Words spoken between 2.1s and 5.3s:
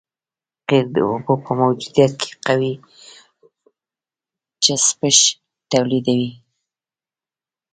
کې قوي چسپش